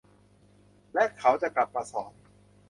[0.93, 2.13] และเขาจะกลับมาสอน